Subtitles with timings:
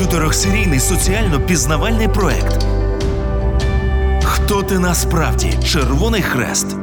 [0.00, 2.66] Чотирьохсерійний соціально пізнавальний проект.
[4.22, 5.58] Хто ти насправді?
[5.64, 6.76] Червоний хрест.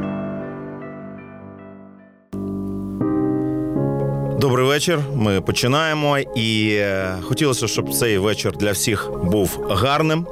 [4.38, 5.00] Добрий вечір.
[5.14, 6.18] Ми починаємо.
[6.18, 10.26] І е, хотілося, щоб цей вечір для всіх був гарним.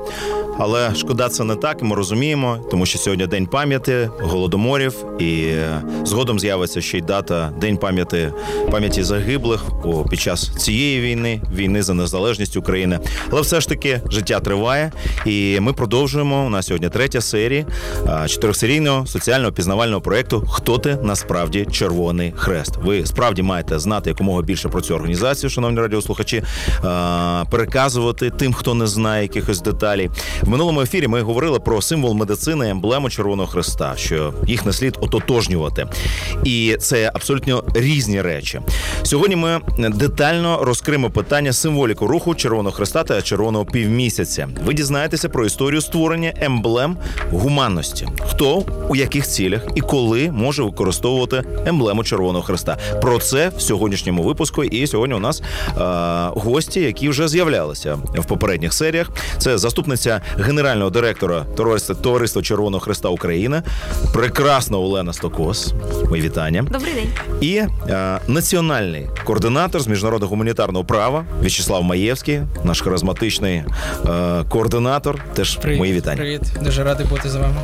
[0.58, 1.82] Але шкода, це не так.
[1.82, 7.00] і Ми розуміємо, тому що сьогодні день пам'яті голодоморів, і е, згодом з'явиться ще й
[7.00, 8.28] дата День пам'яті
[8.70, 9.60] пам'яті загиблих
[10.10, 12.98] під час цієї війни, війни за незалежність України.
[13.30, 14.92] Але все ж таки життя триває,
[15.26, 16.46] і ми продовжуємо.
[16.46, 17.66] У нас сьогодні третя серія
[18.08, 22.76] е, чотирьохсерійного соціального пізнавального проекту Хто ти насправді Червоний Хрест.
[22.76, 26.42] Ви справді маєте знати якомога більше про цю організацію, шановні радіослухачі,
[27.50, 30.10] переказувати тим, хто не знає якихось деталей.
[30.42, 34.98] В минулому ефірі ми говорили про символ медицини, емблему Червоного Хреста, що їх не слід
[35.00, 35.86] ототожнювати.
[36.44, 38.60] І це абсолютно різні речі.
[39.02, 44.48] Сьогодні ми детально розкриємо питання символіку руху Червоного Хреста та Червоного півмісяця.
[44.64, 46.96] Ви дізнаєтеся про історію створення емблем
[47.32, 52.78] гуманності, хто у яких цілях і коли може використовувати емблему Червоного Хреста.
[53.02, 54.64] Про це в сьогоднішньому випуску.
[54.64, 55.72] І сьогодні у нас е-
[56.34, 59.10] гості, які вже з'являлися в попередніх серіях.
[59.38, 63.62] Це заступниця генерального директора товариства Товариства Червоного Хреста України,
[64.12, 65.74] прекрасна Олена Стокос.
[66.10, 66.62] Мої вітання.
[66.62, 67.08] Добрий день.
[67.40, 73.54] І е, національний координатор з міжнародного гуманітарного права В'ячеслав Маєвський, наш харизматичний
[74.06, 75.24] е, координатор.
[75.34, 76.16] Теж Привіт, мої вітання.
[76.16, 77.56] Привіт, дуже радий бути з вами.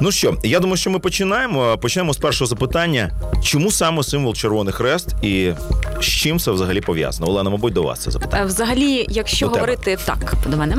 [0.00, 1.78] Ну що, я думаю, що ми починаємо.
[1.78, 3.10] Почнемо з першого запитання:
[3.42, 5.54] чому саме символ Червоний Хрест і и
[6.02, 7.30] з чим це взагалі пов'язано?
[7.30, 8.42] Олена, мабуть, до вас це запитання.
[8.42, 9.60] Е, Взагалі, якщо До тебе.
[9.60, 10.76] говорити так, до мене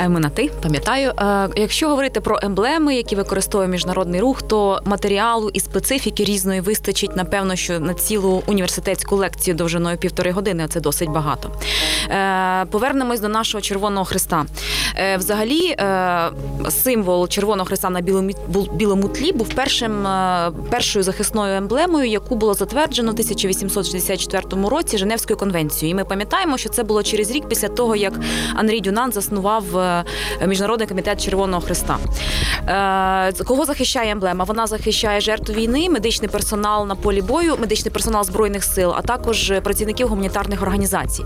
[0.00, 1.12] е, ми на ти пам'ятаю.
[1.20, 7.16] Е, Якщо говорити про емблеми, які використовує міжнародний рух, то матеріалу і специфіки різної вистачить,
[7.16, 10.66] напевно, що на цілу університетську лекцію довжиною півтори години.
[10.68, 11.50] Це досить багато.
[12.70, 14.44] Повернемось до нашого Червоного Христа.
[14.96, 15.76] Е, Взагалі,
[16.70, 18.30] символ Червоного Христа на білому
[18.72, 20.06] білому тлі був першим
[20.70, 25.90] першою захисною емблемою, яку було затверджено в 1864 році Женевською конвенцією.
[25.90, 28.12] І ми пам'ятаємо, що це було через рік після того, як
[28.54, 30.04] Анрі Дюнан заснував е,
[30.46, 31.98] міжнародний комітет Червоного Христа.
[32.68, 34.44] Е, Кого захищає емблема?
[34.44, 39.52] Вона захищає жертв війни, медичний персонал на полі бою, медичний персонал збройних сил, а також
[39.62, 41.24] працівників гуманітарних організацій.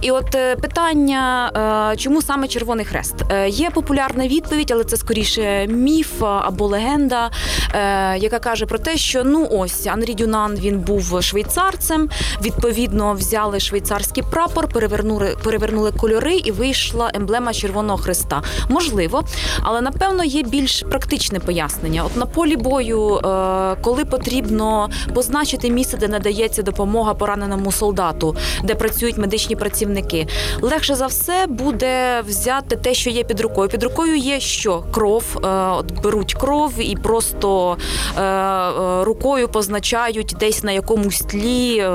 [0.00, 1.52] І от е, питання,
[1.92, 3.14] е, чому саме Червоний Хрест?
[3.32, 7.30] Е, Є популярна відповідь, але це скоріше міф е, або легенда,
[7.74, 12.08] е, яка каже про те, що ну ось Анрі Дюнан він був швейцарцем.
[12.42, 18.42] Відповідно, взяли швейцарський прапор, перевернули, перевернули кольори, і вийшла емблема Червоного Хреста.
[18.68, 19.24] Можливо,
[19.62, 22.04] але напевно є більш практичне пояснення.
[22.04, 28.74] От на полі бою, е, коли потрібно позначити місце, де надається допомога пораненому солдату, де
[28.74, 30.26] працюють медичні працівники,
[30.60, 33.68] легше за все буде взяти те, що є під рукою.
[33.68, 34.84] Під рукою є що?
[34.90, 35.24] Кров.
[35.44, 37.76] Е, От беруть кров і просто
[38.18, 41.86] е, рукою позначають десь на якомусь тлі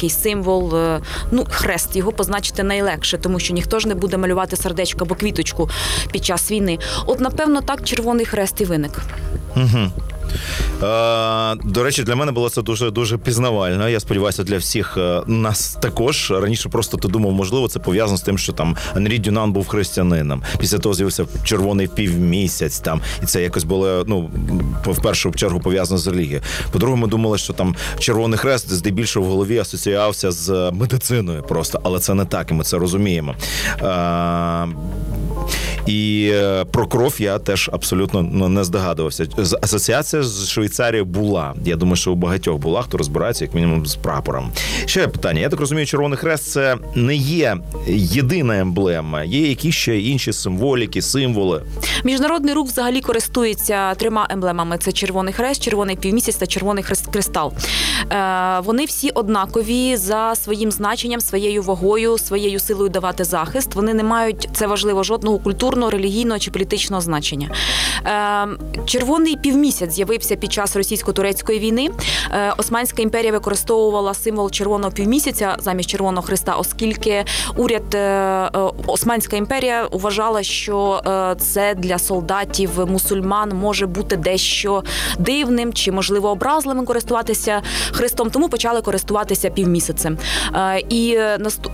[0.00, 0.76] якийсь символ.
[0.76, 1.00] е,
[1.30, 5.70] Ну, хрест його позначити найлегше, тому що ніхто ж не буде малювати сердечко або квіточку
[6.12, 6.78] під час війни.
[7.06, 8.92] От, напевно, так червоний хрест і виник.
[9.56, 9.90] Угу.
[10.82, 13.88] Е, до речі, для мене було це дуже дуже пізнавально.
[13.88, 18.22] Я сподіваюся, для всіх е, нас також раніше просто ти думав, можливо, це пов'язано з
[18.22, 20.42] тим, що там Анрі Дюнан був християнином.
[20.58, 22.80] Після того з'явився червоний півмісяць.
[22.80, 24.30] Там і це якось було ну
[24.84, 26.42] в першу чергу пов'язано з релігією.
[26.72, 31.98] По-друге, ми думали, що там червоний хрест здебільшого в голові асоціювався з медициною, просто але
[31.98, 33.34] це не так, і ми це розуміємо.
[35.86, 39.26] І е, про кров я теж абсолютно ну, не здогадувався.
[39.62, 41.54] Асоціація з Швейцарією була.
[41.64, 44.52] Я думаю, що у багатьох була, хто розбирається, як мінімум, з прапором.
[44.84, 45.40] Ще питання.
[45.40, 47.56] Я так розумію, Червоний Хрест це не є
[47.88, 51.62] єдина емблема, є якісь ще інші символіки, символи.
[52.04, 57.52] Міжнародний рух взагалі користується трьома емблемами: це червоний хрест, червоний півмісяць та червоний хрест кристал.
[58.12, 63.74] Е, вони всі однакові за своїм значенням, своєю вагою, своєю силою давати захист.
[63.74, 67.50] Вони не мають це важливо жодного культурного, релігійного чи політичного значення.
[68.06, 68.48] Е,
[68.86, 71.90] червоний півмісяць з'явився під час російсько-турецької війни.
[72.30, 77.24] Е, Османська імперія використовувала символ червоного півмісяця замість червоного хреста, оскільки
[77.56, 78.50] уряд е,
[78.86, 81.02] Османська імперія вважала, що
[81.38, 84.84] це для солдатів мусульман може бути дещо
[85.18, 87.62] дивним чи можливо образливим користуватися
[87.92, 90.18] хрестом, тому почали користуватися півмісяцем.
[90.88, 91.18] І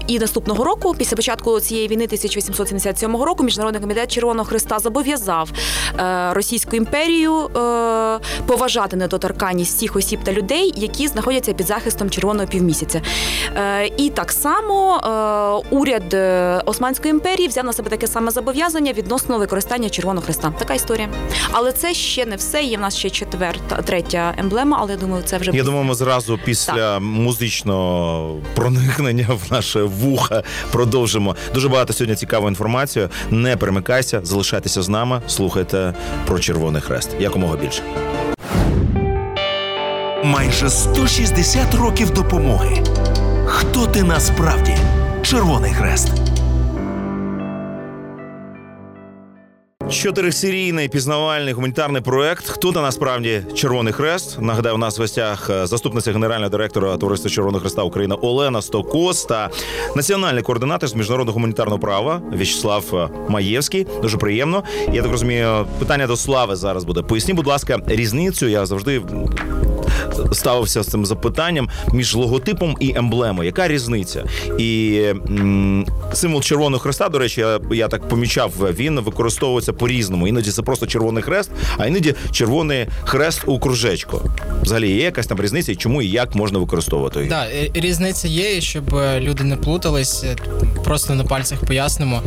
[0.06, 5.50] і наступного року, після початку цієї війни, 1877 року, міжнародний комітет Червоного Христа зобов'язав
[5.98, 7.48] е, Російську імперію е,
[8.46, 13.02] поважати недоторканність всіх осіб та людей, які знаходяться під захистом червоного півмісяця.
[13.56, 14.76] Е, і так само
[15.70, 16.14] уряд
[16.66, 20.52] Османської імперії взяв на себе таке саме зобов'язання відносно використання Червоного Христа.
[20.58, 21.08] Така історія.
[21.52, 22.62] Але це ще не все.
[22.62, 25.94] Є в нас ще четверта, третя емблема, але я думаю, це вже Я думаю, ми
[25.94, 31.36] зразу після музичного проникнення в наше вуха продовжимо.
[31.54, 33.08] Дуже багато сьогодні цікавої інформації.
[33.30, 35.94] Не перемикайся, залишайтеся з нами, слухайте
[36.26, 37.10] про Червоний Хрест.
[37.20, 37.82] Якомога більше.
[40.24, 42.82] Майже 160 років допомоги.
[43.46, 44.76] Хто ти насправді?
[45.22, 46.25] Червоний хрест.
[49.90, 52.46] Чотирисерійний пізнавальний гуманітарний проект.
[52.48, 54.40] Хто та насправді Червоний Хрест?
[54.40, 59.24] Нагадаю, у нас в гостях е, заступниця генерального директора Товариства Червоного Хреста України Олена Стокос
[59.24, 59.50] та
[59.96, 63.86] національний координатор з міжнародного гуманітарного права В'ячеслав е, Маєвський.
[64.02, 64.62] Дуже приємно.
[64.92, 67.02] Я так розумію, питання до слави зараз буде.
[67.02, 68.46] Поясніть, будь ласка, різницю.
[68.46, 69.02] Я завжди
[70.32, 73.46] ставився з цим запитанням між логотипом і емблемою.
[73.46, 74.24] Яка різниця?
[74.58, 75.02] І
[76.12, 80.28] символ Червоного Хреста, до речі, я, я так помічав, він використовується по-різному.
[80.28, 84.22] Іноді це просто червоний хрест, а іноді червоний хрест у кружечку.
[84.62, 87.28] Взагалі є якась там різниця, і чому і як можна використовувати їх?
[87.28, 90.36] Да, е, різниця є, і щоб е, люди не плутались, е,
[90.84, 92.22] просто на пальцях пояснимо.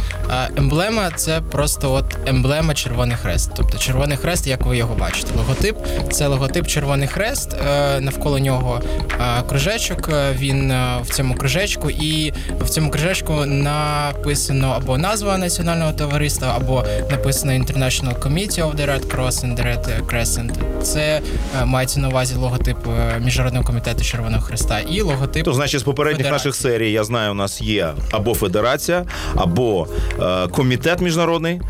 [0.57, 3.51] Емблема це просто от емблема Червоний Хрест.
[3.55, 5.31] Тобто Червоний Хрест, як ви його бачите.
[5.37, 5.75] Логотип
[6.11, 7.55] це логотип Червоний Хрест.
[7.99, 8.81] Навколо нього
[9.11, 10.09] е, кружечок.
[10.13, 16.53] е, Він е, в цьому кружечку, і в цьому кружечку написано або назва національного товариства,
[16.55, 20.81] або написано International Committee of the Red Cross and the Red Crescent.
[20.81, 21.21] Це
[21.65, 22.77] мається на увазі логотип
[23.19, 26.49] Міжнародного комітету Червоного Хреста і логотип То значить, з попередніх Федерації.
[26.49, 29.05] наших серій я знаю, у нас є або федерація,
[29.35, 29.87] або
[30.21, 31.61] е, комітет міжнародний, е,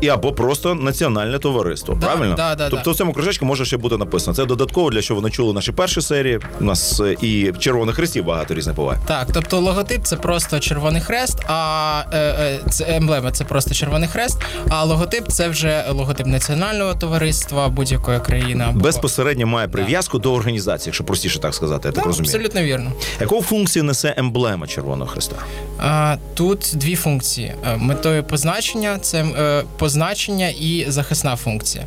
[0.00, 1.94] і або просто національне товариство.
[2.00, 2.34] Да, правильно?
[2.34, 2.90] да, да, тобто да.
[2.90, 4.34] в цьому кружечку може ще бути написано.
[4.36, 6.40] Це додатково для що вони чули наші перші серії.
[6.60, 8.98] У нас е, і червоних хрестів багато різних буває.
[9.06, 14.08] Так, тобто логотип це просто червоний хрест, а е, е, це емблема це просто червоний
[14.08, 14.38] хрест,
[14.68, 18.64] а логотип це вже логотип національного товариства будь-якої країни.
[18.68, 18.80] Або...
[18.80, 22.34] Безпосередньо має прив'язку до організації, якщо простіше так сказати, я так Так, розумію.
[22.34, 22.92] абсолютно вірно.
[23.20, 25.36] Яку функцію несе емблема Червоного Хреста?
[25.78, 31.84] А, тут дві функції: метою позначення це е, позначення і захисна функція.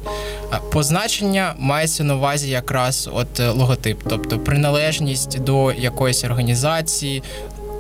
[0.60, 7.24] Позначення мається на увазі якраз от е, логотип, тобто приналежність до якоїсь організації.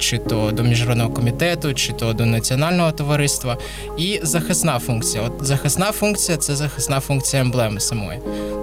[0.04, 3.58] Чи то до міжнародного комітету, чи то до національного товариства,
[3.98, 5.24] і захисна функція.
[5.24, 8.20] От захисна функція це захисна функція емблеми самої.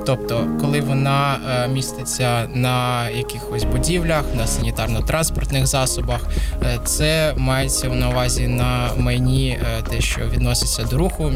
[0.06, 6.20] Тобто, коли вона е, міститься на якихось будівлях, на санітарно-транспортних засобах,
[6.62, 9.48] е, це мається на увазі на майні
[9.78, 11.32] е, те, що відноситься до руху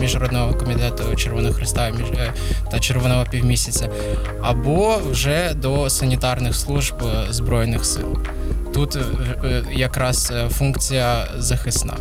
[0.00, 2.28] міжнародного комітету Червоного Христа між-
[2.70, 3.88] та Червоного півмісяця,
[4.42, 6.94] або вже до санітарних служб
[7.30, 8.18] збройних сил.
[8.76, 9.00] Тут е,
[9.44, 11.94] е, якраз е, функція захисна.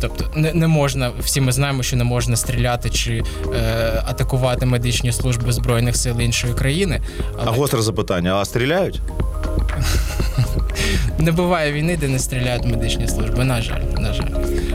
[0.00, 3.22] Тобто не, не можна, всі ми знаємо, що не можна стріляти чи
[3.54, 7.00] е, атакувати медичні служби збройних сил іншої країни,
[7.44, 9.00] А гостре запитання: а стріляють?
[11.18, 13.44] не буває війни, де не стріляють медичні служби.
[13.44, 14.30] На жаль, на жаль.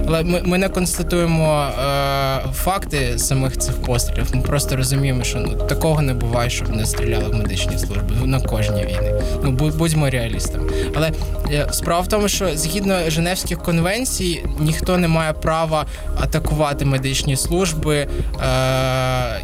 [0.07, 4.27] Але ми, ми не констатуємо е, факти самих цих пострілів.
[4.35, 8.41] Ми просто розуміємо, що ну такого не буває, щоб не стріляли в медичні служби на
[8.41, 9.11] кожній війні.
[9.43, 10.71] Ну будь- будьмо реалістами.
[10.95, 11.11] Але
[11.51, 15.85] е, справа в тому, що згідно Женевських конвенцій ніхто не має права
[16.21, 18.07] атакувати медичні служби е,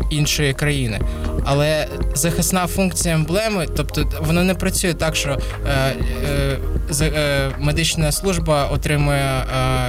[0.10, 1.00] іншої країни.
[1.46, 5.96] Але захисна функція емблеми, тобто воно не працює так, що е,
[7.02, 9.20] е, е, медична служба отримує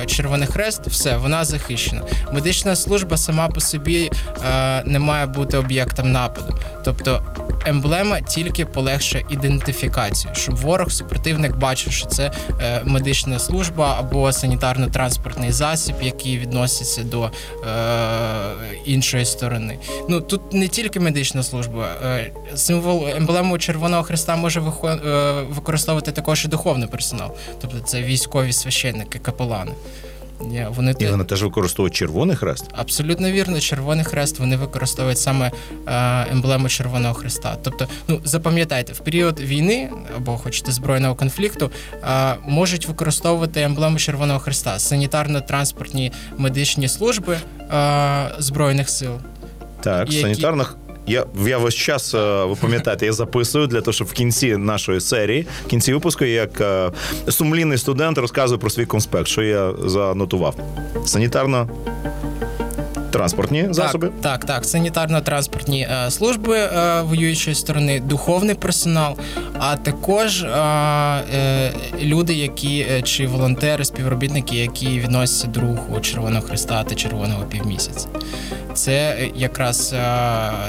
[0.02, 2.02] е, Червоний Хрест, все, вона захищена.
[2.32, 4.10] Медична служба сама по собі
[4.44, 6.58] е, не має бути об'єктом нападу.
[6.84, 7.22] Тобто
[7.66, 15.50] емблема тільки полегшує ідентифікацію, щоб ворог, супротивник бачив, що це е, медична служба або санітарно-транспортний
[15.52, 17.30] засіб, який відноситься до е,
[18.84, 19.78] іншої сторони.
[20.08, 26.12] Ну тут не тільки медична служба, е, символ емблему Червоного Христа може вихо- е, використовувати
[26.12, 27.30] також і духовний персонал,
[27.60, 29.72] тобто це військові священники, капелани.
[30.68, 32.64] Вони І вони теж використовують червоний хрест.
[32.72, 35.50] Абсолютно вірно, червоний хрест вони використовують саме
[35.86, 37.56] е, емблему Червоного Хреста.
[37.62, 41.70] Тобто, ну запам'ятайте, в період війни або хочете збройного конфлікту
[42.04, 47.38] е, можуть використовувати емблему Червоного Хреста, санітарно-транспортні медичні служби
[47.72, 49.12] е, збройних сил.
[49.80, 54.12] Так, санітарних я, я весь час, е, ви пам'ятаєте, я записую для того, щоб в
[54.12, 56.90] кінці нашої серії, в кінці випуску, як е,
[57.28, 60.54] сумлінний студент розказую про свій конспект, що я занотував.
[61.04, 61.68] Санітарно.
[63.12, 64.08] Транспортні засоби.
[64.08, 64.64] Так, так, так.
[64.64, 69.16] Санітарно-транспортні е, служби е, воюючої сторони, духовний персонал,
[69.58, 76.84] а також е, е, люди, які чи волонтери, співробітники, які відносяться до руху Червоного Христа
[76.84, 78.08] та Червоного півмісяця.
[78.74, 79.98] Це якраз е,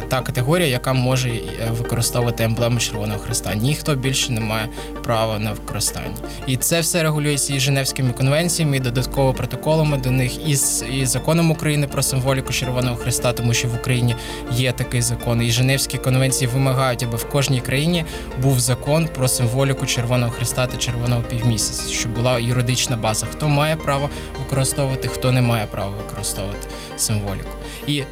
[0.08, 1.42] та категорія, яка може е,
[1.72, 3.56] використовувати емблему Червоного Христа.
[3.56, 4.70] Ніхто більше не має
[5.04, 6.16] права на використання.
[6.48, 10.52] І це все регулюється і Женевськими конвенціями, і додатково протоколами до них, і,
[11.00, 14.16] і законом України про символіку Червоного Христа, тому що в Україні
[14.52, 15.42] є такий закон.
[15.42, 18.06] І Женевські конвенції вимагають, аби в кожній країні
[18.42, 23.26] був закон про символіку Червоного Христа та Червоного півмісяця, щоб була юридична база.
[23.26, 24.10] Хто має право
[24.54, 26.68] використовувати, хто не має права використовувати
[26.98, 27.50] символіку.
[27.88, 28.06] І, і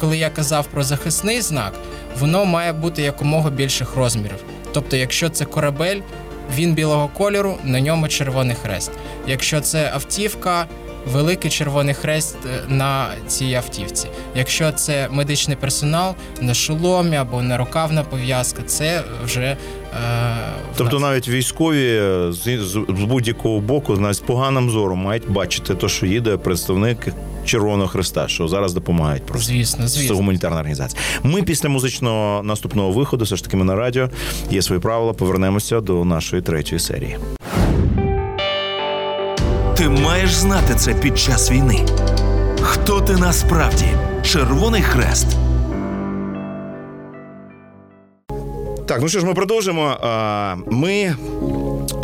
[0.00, 1.72] коли я казав про захисний знак,
[2.18, 4.44] воно має бути якомога більших розмірів.
[4.72, 6.00] Тобто, якщо це корабель,
[6.54, 8.90] він білого кольору, на ньому червоний хрест.
[9.26, 10.66] Якщо це автівка,
[11.12, 14.06] великий червоний хрест е, на цій автівці.
[14.34, 19.56] Якщо це медичний персонал на шоломі або на рукавна пов'язка, це вже е,
[20.76, 22.00] Тобто навіть військові
[22.32, 26.98] з, з, будь-якого боку, з поганим зором, мають бачити те, що їде представник
[27.44, 29.46] Червоного Христа, що зараз допомагають просто.
[29.46, 30.16] звісно, Це звісно.
[30.16, 31.02] гуманітарна організація.
[31.22, 34.08] Ми після музичного наступного виходу, все ж таки ми на радіо,
[34.50, 35.12] є свої правила.
[35.12, 37.18] Повернемося до нашої третьої серії.
[39.78, 41.86] Ти маєш знати це під час війни.
[42.60, 43.86] Хто ти насправді?
[44.22, 45.26] Червоний хрест.
[48.86, 49.96] Так, ну що ж, ми продовжимо.
[50.66, 51.16] Ми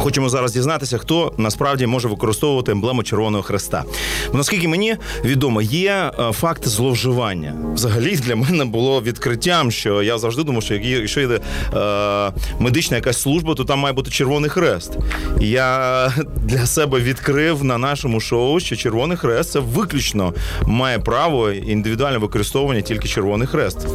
[0.05, 3.85] хочемо зараз дізнатися, хто насправді може використовувати емблему Червоного Хреста.
[4.33, 7.55] Бо наскільки мені відомо, є е, факт зловживання.
[7.75, 11.41] Взагалі для мене було відкриттям, що я завжди думав, що якщо йде
[11.75, 14.93] е, медична якась служба, то там має бути Червоний Хрест.
[15.41, 21.51] І я для себе відкрив на нашому шоу, що Червоний Хрест це виключно має право
[21.51, 23.87] індивідуальне використовування тільки Червоний Хрест.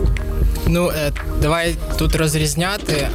[0.68, 1.12] Ну е,
[1.42, 3.08] давай тут розрізняти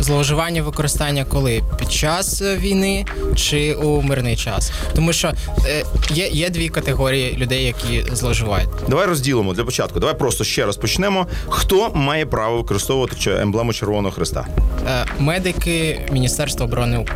[0.00, 3.04] зловживання використання коли під час війни
[3.36, 4.72] чи у мирний час.
[4.94, 5.32] Тому що
[5.66, 8.68] е, є, є дві категорії людей, які зловживають.
[8.88, 10.00] Давай розділимо для початку.
[10.00, 11.26] Давай просто ще раз почнемо.
[11.48, 14.46] Хто має право використовувати емблему Червоного Христа?
[14.88, 17.06] Е, медики Міністерства оборони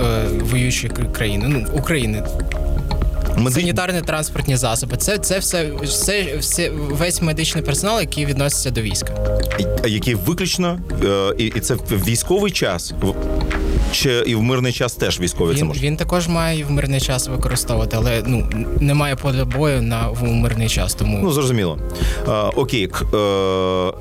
[0.00, 2.22] е, воюючої країни, ну України,
[3.36, 3.60] Меди...
[3.60, 4.96] санітарні транспортні засоби.
[4.96, 9.40] Це, це все, все, все весь медичний персонал, який відноситься до війська.
[9.86, 10.80] Які виключно
[11.38, 12.92] і, і це в військовий час.
[13.94, 15.82] Чи і в мирний час теж військові це Він, можуть?
[15.82, 18.48] він також має і в мирний час використовувати, але ну
[18.80, 20.94] немає поля бою на в мирний час.
[20.94, 21.78] Тому Ну зрозуміло.
[22.28, 23.92] Е, окей, е,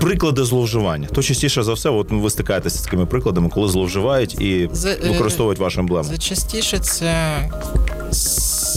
[0.00, 1.08] приклади зловживання.
[1.14, 4.98] То частіше за все, от ви стикаєтеся з такими прикладами, коли зловживають і З- е,
[5.08, 6.08] використовують вашу емблему.
[6.08, 7.14] Найчастіше це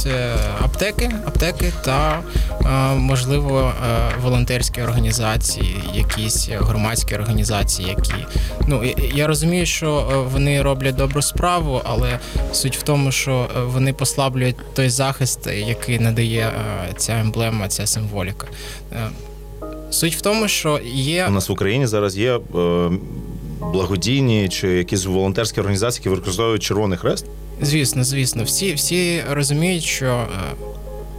[0.03, 2.19] з е, аптеки, аптеки та
[2.65, 8.25] е, можливо е, волонтерські організації, якісь громадські організації, які
[8.67, 8.83] ну
[9.13, 12.19] я- розумію, що е, вони роблять добру справу, але
[12.51, 16.51] суть в тому, що вони послаблюють той захист, який надає
[16.98, 18.48] ця емблема, ця символіка.
[19.91, 22.39] Суть в тому, що є У нас в Україні зараз є
[23.60, 27.25] благодійні чи якісь волонтерські організації, які використовують Червоний Хрест.
[27.63, 30.27] Звісно, звісно, всі, всі розуміють, що е,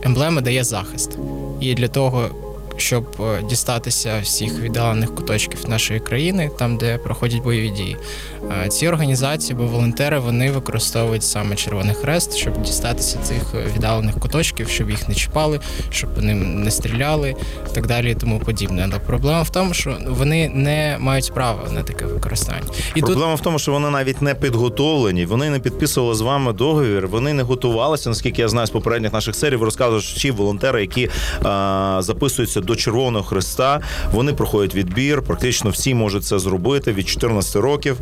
[0.02, 1.18] емблема дає захист.
[1.60, 2.30] І для того,
[2.76, 7.97] щоб е, дістатися всіх віддалених куточків нашої країни, там, де проходять бойові дії,
[8.64, 14.19] е, ці організації або волонтери вони використовують саме Червоний Хрест, щоб дістатися цих е, віддалених
[14.19, 17.35] куточків, щоб їх не чіпали, щоб по ним не стріляли,
[17.71, 18.88] і так далі, і тому подібне.
[18.90, 22.61] Але проблема в тому, що вони не мають права на таке використання.
[22.95, 26.52] І тут Проблема в тому, що вони навіть не підготовлені, вони не підписували з вами
[26.52, 28.09] договір, вони не готувалися.
[28.09, 31.11] Наскільки я знаю з попередніх наших серій, ви розказуєте, що ті волонтери, які
[31.43, 33.80] а, записуються до Червоного Христа,
[34.12, 35.23] вони проходять відбір.
[35.23, 37.97] Практично всі можуть це зробити від 14 років.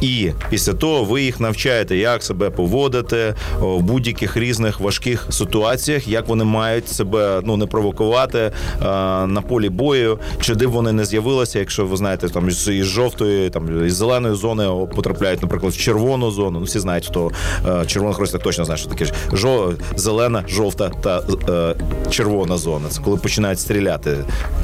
[0.00, 6.28] І після того ви їх навчаєте, як себе поводити в будь-яких різних важких ситуаціях, як
[6.28, 11.58] вони мають себе ну не провокувати а, на полі бою, чи де вони не з'явилися,
[11.58, 16.30] якщо ви знаєте, там із, із жовтої, там із зеленої зони потрапляють, наприклад, в червону
[16.30, 16.58] зону.
[16.58, 17.30] Ну всі знають, хто
[17.68, 21.74] е, червоний хрест точно знає, що таке жо, зелена, жовта та е,
[22.10, 22.88] червона зона.
[22.88, 24.03] Це коли починають стріляти.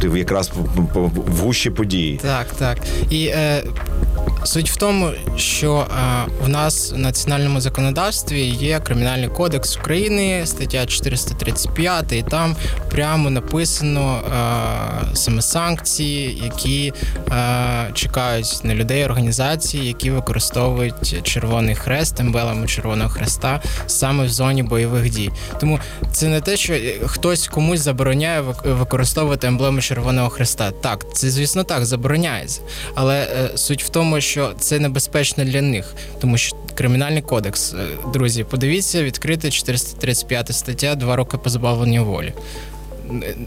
[0.00, 0.50] Ти якраз
[1.14, 2.16] в гущі події.
[2.22, 2.78] Так, так.
[3.10, 3.62] І е,
[4.44, 10.86] Суть в тому, що е, в нас в національному законодавстві є кримінальний кодекс України, стаття
[10.86, 12.56] 435, і там
[12.90, 14.20] прямо написано
[15.12, 16.92] е, саме санкції, які
[17.32, 24.62] е, чекають на людей, організації, які використовують Червоний Хрест, емблему Червоного Хреста саме в зоні
[24.62, 25.30] бойових дій.
[25.60, 25.78] Тому
[26.12, 30.70] це не те, що е, хтось комусь забороняє використовувати емблему Червоного Хреста.
[30.70, 32.60] Так, це звісно так забороняється.
[32.94, 37.76] Але е, суть в тому, що це небезпечно для них, тому що кримінальний кодекс, е,
[38.12, 42.32] друзі, подивіться, відкрити 435 стаття, два роки позбавлення волі.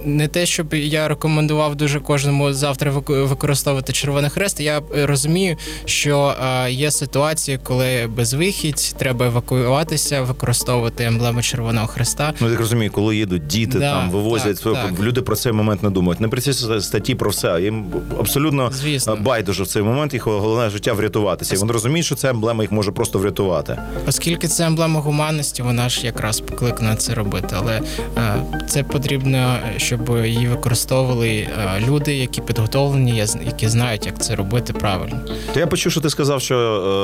[0.06, 4.60] Не- те, щоб я рекомендував дуже кожному завтра використовувати Червоний Хрест.
[4.60, 12.34] Я розумію, що е, є ситуації, коли безвихідь, треба евакуюватися, використовувати емблему Червоного Хреста.
[12.40, 15.00] Ну, я так розумію, коли їдуть діти, Да, там вивозять так, так.
[15.00, 16.20] люди про цей момент не думають.
[16.22, 17.62] Не при цій статті про все.
[17.62, 17.86] Їм
[18.20, 19.14] абсолютно Звісно.
[19.14, 21.56] е, байдуже в цей момент їх головне життя врятуватися.
[21.56, 23.78] І вони розуміють, що ця емблема їх може просто врятувати.
[24.08, 27.48] Оскільки це емблема гуманності, вона ж якраз покликана це робити.
[27.60, 27.82] Але
[28.18, 28.36] е,
[28.68, 31.48] це потрібно, щоб її використовували е,
[31.88, 35.20] люди, які підготовлені, які знають, як це робити правильно.
[35.54, 36.56] То я почув, що ти сказав, що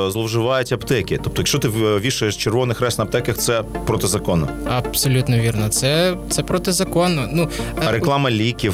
[0.08, 1.20] е, зловживають аптеки.
[1.24, 4.48] Тобто, якщо ти в- вішаєш червоний хрест на аптеках, це протизаконно.
[4.70, 5.70] Абсолютно вірно.
[5.70, 7.27] Це, це протизаконно.
[7.32, 8.74] Ну е, А реклама ліків.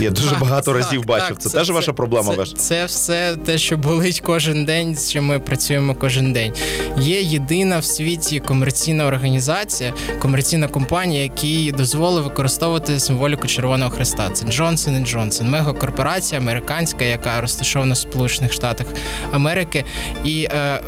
[0.00, 1.36] Я дуже багато Так, разів бачив.
[1.36, 2.30] Це, теж ваша проблема.
[2.32, 2.52] Це, ваш?
[2.52, 6.52] це все те, що болить кожен день, з чим ми працюємо кожен день.
[6.98, 14.30] Є єдина в світі комерційна організація, комерційна компанія, які дозволить використовувати символіку Червоного Хреста.
[14.30, 18.86] Це Джонсон і Джонсон, мегакорпорація американська, яка розташована в Сполучених Штатах
[19.32, 19.84] Америки.
[20.24, 20.80] І е,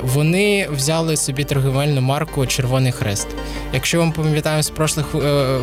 [0.03, 3.29] вони взяли собі торгівельну марку Червоний Хрест.
[3.73, 5.19] Якщо вам пам'ятаємо з прошлих е,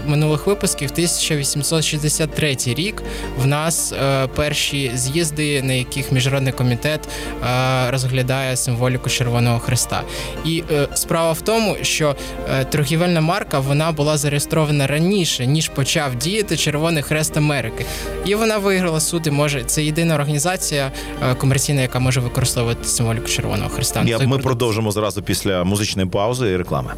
[0.05, 3.03] минулих випусків, 1863 рік
[3.37, 10.03] в нас е, перші з'їзди, на яких міжнародний комітет е, розглядає символіку Червоного Хреста.
[10.45, 12.15] І е, справа в тому, що
[12.49, 17.85] е, торгівельна марка вона була зареєстрована раніше, ніж почав діяти Червоний Хрест Америки.
[18.25, 20.91] І вона виграла суд і може це єдина організація
[21.31, 23.92] е, комерційна, яка може використовувати символіку Червоного Хреста.
[24.05, 26.93] Я, ми продовжимо зразу після музичної паузи і реклами.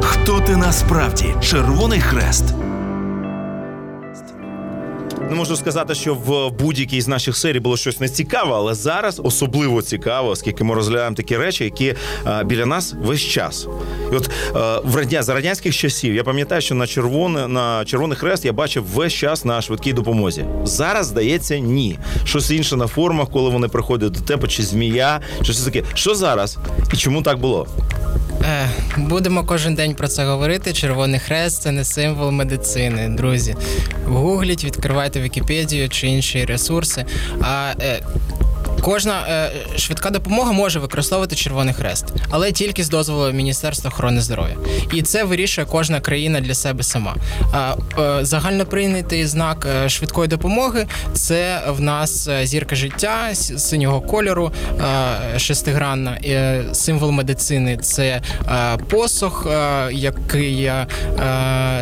[0.00, 1.24] Хто ти насправді?
[1.40, 2.44] Червоний хрест.
[5.32, 9.82] Не можу сказати, що в будь-якій з наших серій було щось нецікаве, але зараз особливо
[9.82, 11.94] цікаво, оскільки ми розглядаємо такі речі, які
[12.26, 13.68] е, біля нас весь час.
[14.12, 14.30] І от е,
[14.84, 15.22] в радя...
[15.22, 19.44] за радянських часів я пам'ятаю, що на червоне на червоний хрест я бачив весь час
[19.44, 20.44] на швидкій допомозі.
[20.64, 21.98] Зараз здається, ні.
[22.24, 25.82] Щось інше на формах, коли вони приходять до тебе, чи змія, щось таке.
[25.94, 26.58] Що зараз?
[26.94, 27.66] І чому так було?
[28.44, 30.72] Е, Будемо кожен день про це говорити.
[30.72, 33.56] Червоний хрест це не символ медицини, друзі.
[34.06, 37.04] Гугліть, відкривайте Вікіпедію чи інші ресурси.
[37.40, 38.02] А е,
[38.80, 44.56] Кожна е, швидка допомога може використовувати Червоний Хрест, але тільки з дозволу Міністерства охорони здоров'я.
[44.92, 47.16] І це вирішує кожна країна для себе сама.
[47.52, 54.52] А е, загальноприйнятий знак е, швидкої допомоги це в нас е, зірка життя синього кольору,
[55.34, 56.10] е, шестигранна.
[56.24, 60.86] Е, Символ медицини це е, посох, е, який е,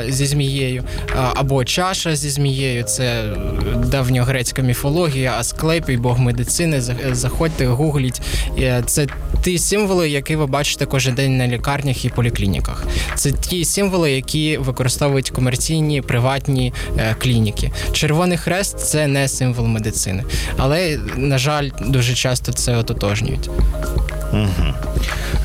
[0.08, 2.84] зі змією, е, або чаша зі змією.
[2.84, 3.36] Це е,
[3.84, 6.79] давньогрецька міфологія, Асклепій, бог медицини.
[6.80, 8.22] За- Заходьте, гугліть.
[8.58, 9.06] Е, Це
[9.42, 12.86] ті символи, які ви бачите кожен день на лікарнях і поліклініках.
[13.14, 17.70] Це ті символи, які використовують комерційні приватні е, клініки.
[17.92, 20.24] Червоний хрест це не символ медицини,
[20.56, 23.50] але на жаль, дуже часто це ототожнюють.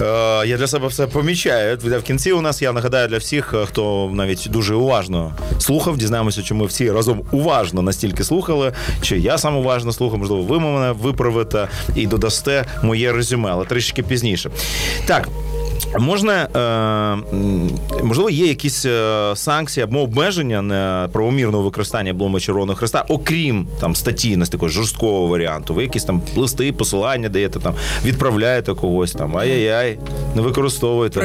[0.01, 1.77] Е, я для себе все помічаю.
[1.77, 5.97] В кінці у нас я нагадаю для всіх, е, хто навіть дуже уважно слухав.
[5.97, 10.59] Дізнаємося, чи ми всі разом уважно настільки слухали, чи я сам уважно слухав, можливо, ви
[10.59, 14.49] мене виправите і додасте моє резюме, але трішки пізніше.
[15.05, 15.27] Так.
[15.99, 23.05] Можна е, можливо, є якісь е, санкції або обмеження на правомірного використання блома Червоного Хреста,
[23.09, 25.73] окрім там статті на такого жорсткого варіанту.
[25.73, 27.73] Ви якісь там листи, посилання даєте там,
[28.05, 29.37] відправляєте когось там.
[29.37, 29.99] Ай-яй-яй,
[30.35, 31.19] не використовуйте.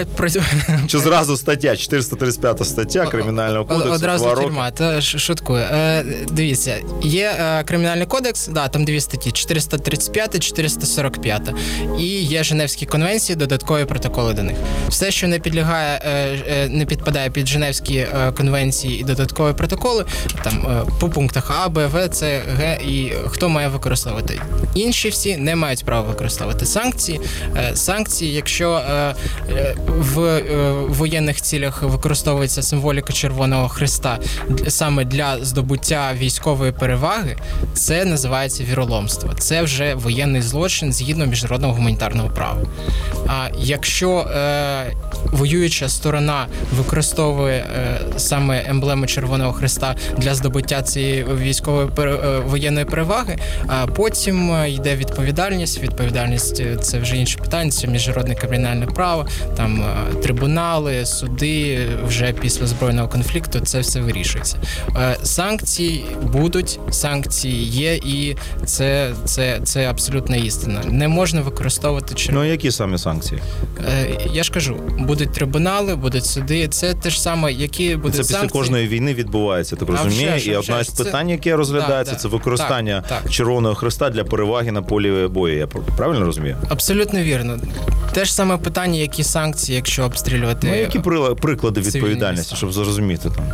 [0.86, 3.92] Чи зразу стаття 435 стаття кримінального кодексу.
[3.92, 5.62] Одразу тюрма, та шуткую.
[5.72, 11.42] Е, дивіться, є е, кримінальний кодекс, да, там дві статті: 435, 445.
[11.98, 14.50] І є Женевські конвенції, додаткові протоколи до.
[14.88, 16.10] Все, що не підлягає, е,
[16.48, 20.04] е, не підпадає під Женевські е, конвенції і додаткові протоколи,
[20.42, 24.40] там по пунктах А, Б, В, С, Г і хто має використовувати.
[24.74, 27.20] Інші всі не мають права використовувати санкції.
[27.74, 28.82] Санкції, якщо
[29.86, 30.40] в
[30.88, 34.18] воєнних цілях використовується символіка Червоного Христа
[34.68, 37.36] саме для здобуття військової переваги,
[37.74, 39.34] це називається віроломство.
[39.38, 42.62] Це вже воєнний злочин згідно міжнародного гуманітарного права.
[43.26, 44.92] А якщо е,
[45.24, 53.38] воююча сторона використовує е, саме емблему Червоного Христа для здобуття цієї військової е, воєнної переваги,
[53.66, 55.82] а потім е, йде відповідальність.
[55.82, 62.32] Відповідальність е, це вже інше питання, це міжнародне кримінальне право, там е, трибунали, суди вже
[62.32, 63.60] після збройного конфлікту.
[63.60, 64.56] Це все вирішується.
[64.96, 70.80] Е, Санкції будуть, санкції є, і це, це, це абсолютна істина.
[70.86, 73.40] Не можна використовувати червоний Ну які саме санкції?
[73.88, 74.76] Е, Я ж кажу,
[75.10, 76.68] будуть трибунали, будуть суди.
[76.68, 78.60] Це те ж саме, які будуть Це після санкції.
[78.62, 80.96] кожної війни відбувається, так вже ж, І а одне вже з ж.
[80.96, 83.32] Це- питань, яке розглядається, Да, це використання Так, так.
[83.32, 85.56] Червоного Христа для переваги на полі бою.
[85.58, 86.56] Я правильно розумію?
[86.68, 87.58] Абсолютно вірно.
[88.12, 90.66] Те ж саме питання, які санкції, якщо обстрілювати.
[90.66, 90.98] Ну, які
[91.40, 93.44] приклади відповідальності, щоб зрозуміти там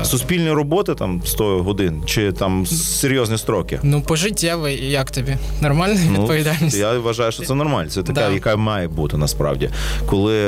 [0.00, 3.78] Е, суспільні роботи там 100 годин чи там серйозні строки?
[3.82, 5.36] Ну, пожиттєвий, як тобі?
[5.60, 6.76] Нормальна відповідальність?
[6.76, 7.90] Ну, Я вважаю, що це нормально.
[7.90, 8.30] Це така, Да.
[8.30, 9.70] яка має бути насправді.
[10.06, 10.41] Коли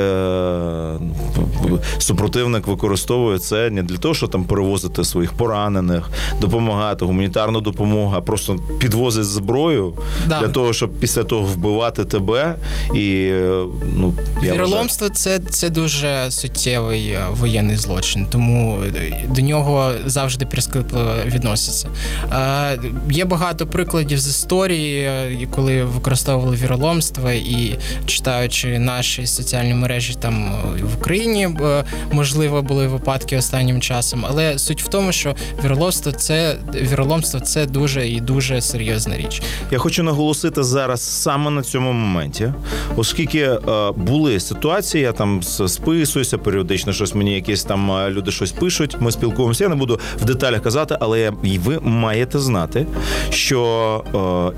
[1.97, 6.09] супротивник використовує це не для того, щоб там перевозити своїх поранених,
[6.41, 9.93] допомагати, гуманітарну допомогу, а просто підвозить зброю
[10.27, 10.39] Да.
[10.39, 12.55] для того, щоб після того вбивати тебе.
[12.95, 13.63] І е,
[13.95, 20.45] ну я Віроломство це, це дуже суттєвий е, воєнний злочин, тому е, до нього завжди
[20.45, 21.87] прискіпливо відносяться.
[22.31, 22.79] Е,
[23.09, 29.84] є багато прикладів з історії, е, коли використовували віроломство, і читаючи наші соціальні мережі
[30.19, 34.25] там е, в Україні, е, можливо, були випадки останнім часом.
[34.29, 39.41] Але суть в тому, що віроломство це віроломство це дуже і дуже серйозна річ.
[39.71, 42.53] Я хочу наголосити зараз саме на цьому моменті,
[42.95, 43.59] оскільки е,
[43.95, 48.97] були ситуації, я там списуюся періодично, щось мені якісь там люди щось пишуть.
[48.99, 49.63] Ми спілкуємося.
[49.63, 52.85] Я не буду в деталях казати, але і ви маєте знати,
[53.29, 54.03] що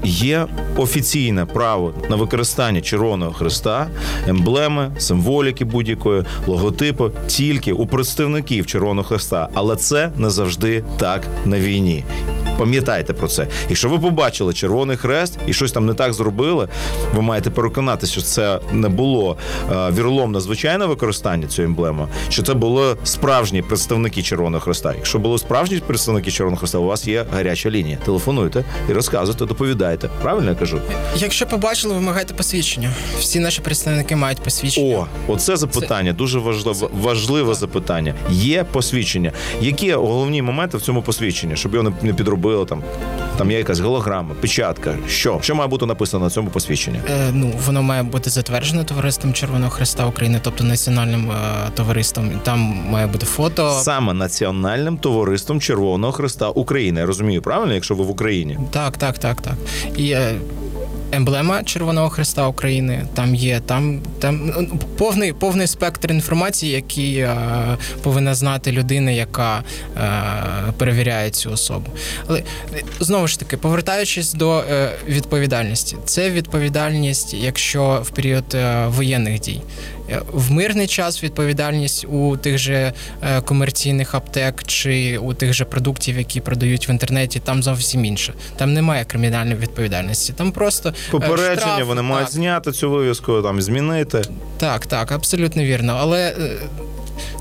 [0.03, 3.87] є офіційне право на використання Червоного Христа,
[4.27, 11.59] емблеми, символіки будь-якої, логотипу тільки у представників Червоного Христа, але це не завжди так на
[11.59, 12.03] війні.
[12.57, 13.47] Пам'ятайте про це.
[13.69, 16.67] Якщо ви побачили Червоний Хрест і щось там не так зробили,
[17.15, 19.37] ви маєте переконатися, що це не було
[19.71, 24.93] е, віроломне звичайне використання цієї емблеми, що це були справжні представники Червоного Хреста.
[24.95, 27.97] Якщо були справжні представники Червоного Хреста, у вас є гаряча лінія.
[28.05, 30.09] Телефонуйте і розказуйте, доповідайте.
[30.21, 30.79] Правильно я кажу?
[31.17, 32.91] Якщо побачили, вимагайте посвідчення.
[33.19, 34.97] Всі наші представники мають посвідчення.
[34.97, 38.13] О, оце запитання дуже важливе, важливе запитання.
[38.31, 39.31] Є посвідчення.
[39.61, 42.83] Які головні моменти в цьому посвідченні, щоб його не- не підробили там?
[43.37, 44.95] Там є якась голограма, печатка.
[45.07, 45.39] Що?
[45.41, 46.99] Що має бути написано на цьому посвідченні?
[47.09, 51.35] Е, ну, воно має бути затверджено товариством Червоного Христа України, тобто національним е,
[51.75, 52.31] товариством.
[52.43, 53.79] Там має бути фото.
[53.81, 56.99] Саме Національним товариством Червоного Христа України.
[56.99, 58.57] Я розумію, правильно, якщо ви в Україні?
[58.71, 59.53] Так, так, так, так.
[59.97, 60.35] І е,
[61.11, 63.59] емблема Червоного Христа України там є.
[63.59, 67.37] Там, там ну, повний, повний спектр інформації, які е,
[68.03, 69.63] повинна знати людина, яка
[69.97, 70.01] е,
[70.77, 71.85] перевіряє цю особу.
[72.27, 78.85] Але е, знову ж таки, повертаючись до е, відповідальності, це відповідальність, якщо в період е,
[78.87, 79.61] воєнних дій.
[80.09, 82.93] Е, В мирний час відповідальність у тих же
[83.23, 88.33] е, комерційних аптек чи у тих же продуктів, які продають в інтернеті, там зовсім інше.
[88.55, 90.33] Там немає кримінальної відповідальності.
[90.33, 94.21] Там просто е, Попередження штраф, вони мають зняти цю вивіску, там змінити.
[94.57, 95.97] так, так, абсолютно вірно.
[95.99, 96.35] Але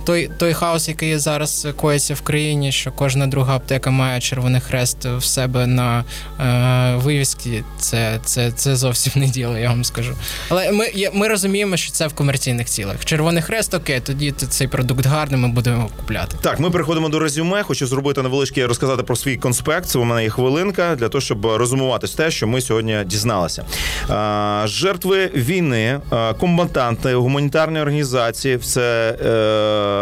[0.07, 5.05] той, той хаос, який зараз коїться в країні, що кожна друга аптека має червоний хрест
[5.05, 6.05] в себе на
[6.41, 10.13] е, вивісці, це, це, це зовсім не діло, я вам скажу.
[10.49, 13.05] Але ми, ми розуміємо, що це в комерційних цілях.
[13.05, 16.37] Червоний хрест, окей, тоді цей продукт гарний, ми будемо купляти.
[16.41, 17.63] Так, ми переходимо до резюме.
[17.63, 19.87] Хочу зробити невеличке розказати про свій конспект.
[19.87, 23.65] Це у мене є хвилинка для того, щоб розумувати те, що ми сьогодні дізналися.
[24.09, 29.96] А, жертви війни, а, комбатанти, гуманітарні організації, це е, е,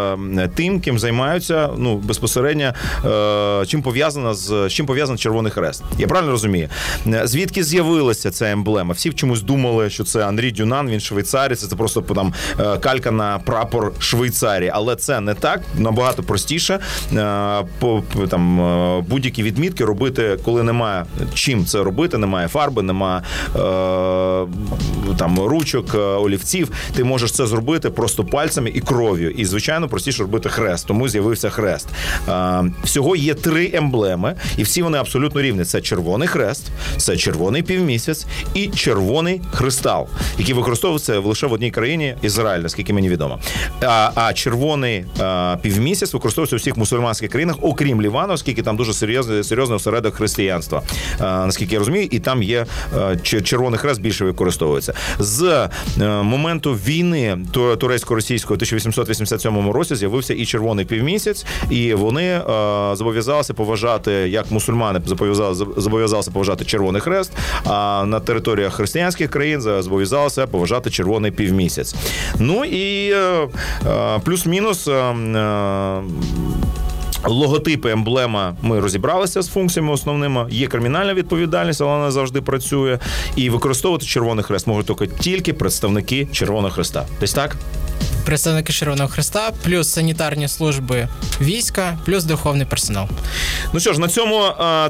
[0.55, 2.73] тим, ким займаються ну безпосередньо
[3.05, 5.83] е, чим пов'язана з чим пов'язаний Червоний Хрест.
[5.97, 6.69] Я правильно розумію?
[7.07, 8.93] Е, Звідки з'явилася ця емблема?
[8.93, 13.39] Всі чомусь думали, що це Андрій Дюнан, він швейцарець, це просто там е, калька на
[13.39, 14.71] прапор Швейцарії.
[14.73, 16.79] Але це не так, набагато простіше.
[17.13, 23.21] Е, По там е, будь-які відмітки робити, коли немає чим це робити, немає фарби, немає
[23.55, 23.59] е,
[25.17, 26.71] там ручок, е, олівців.
[26.95, 29.31] Ти можеш це зробити просто пальцями і кров'ю.
[29.31, 30.87] І звичайно простіше робити хрест.
[30.87, 31.87] Тому з'явився хрест.
[32.83, 35.63] Всього є три емблеми, і всі вони абсолютно рівні.
[35.65, 36.67] Це червоний хрест,
[36.97, 43.09] це червоний півмісяць і червоний христал, який використовується лише в одній країні Ізраїль, наскільки мені
[43.09, 43.39] відомо.
[43.81, 45.05] А, а червоний
[45.61, 50.81] півмісяць використовується у всіх мусульманських країнах, окрім Лівану, оскільки там дуже серйозний серйозний осередок християнства.
[51.19, 52.65] Наскільки я розумію, і там є
[52.97, 55.69] е, червоний хрест більше використовується з
[56.01, 59.74] е, моменту війни ту- турецько-російської у 1887 році.
[59.83, 62.41] З'явився і червоний півмісяць, і вони е,
[62.95, 67.31] зобов'язалися поважати як мусульмани зобов'язали зобов'язалися поважати червоний хрест.
[67.65, 71.95] А на територіях християнських країн за- зобов'язалися поважати червоний півмісяць.
[72.39, 73.47] Ну і е,
[73.87, 74.89] е, плюс-мінус.
[77.27, 78.55] Логотипи, емблема.
[78.61, 80.45] Ми розібралися з функціями основними.
[80.49, 82.99] Є кримінальна відповідальність, але вона завжди працює.
[83.35, 87.05] І використовувати червоний хрест можуть тільки представники Червоного Хреста.
[87.19, 87.55] Десь так?
[88.25, 91.07] Представники Червоного Хреста, плюс санітарні служби
[91.41, 93.07] війська, плюс духовний персонал.
[93.73, 94.41] Ну що ж, на цьому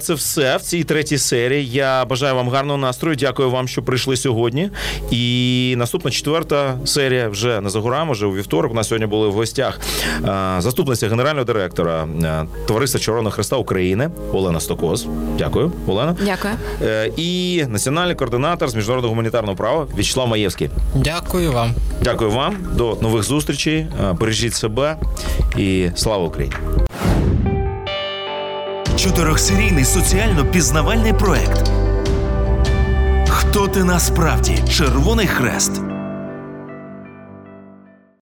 [0.02, 1.70] це все в цій третій серії.
[1.72, 3.16] Я бажаю вам гарного настрою.
[3.20, 4.70] Дякую вам, що прийшли сьогодні.
[5.12, 8.72] І наступна четверта серія вже не за горами, вже у вівторок.
[8.72, 9.80] У нас сьогодні були в гостях
[10.58, 12.08] заступниця генерального директора
[12.68, 15.08] Товариства Червоного Хреста України Олена Стокоз.
[15.38, 16.16] Дякую, Олена.
[16.26, 16.54] Дякую.
[16.82, 20.70] Е, І національний координатор з міжнародного гуманітарного права В'ячеслав Маєвський.
[20.96, 21.72] Дякую вам.
[22.04, 22.56] Дякую вам.
[22.76, 23.88] До нових зустрічей.
[24.20, 24.98] Бережіть себе
[25.58, 26.56] і слава Україні!
[28.98, 31.72] Чотирьохсерійний соціально пізнавальний проект.
[33.28, 34.58] Хто ти насправді?
[34.70, 35.82] Червоний хрест